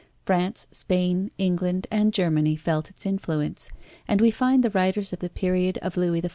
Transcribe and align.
France, 0.25 0.65
Spain, 0.71 1.29
England, 1.37 1.85
and 1.91 2.11
Germany 2.11 2.55
felt 2.55 2.89
its 2.89 3.05
influence, 3.05 3.69
and 4.07 4.19
we 4.19 4.31
find 4.31 4.63
the 4.63 4.71
writers 4.71 5.13
of 5.13 5.19
the 5.19 5.29
period 5.29 5.77
of 5.83 5.95
Louis 5.95 6.23
XIV. 6.23 6.29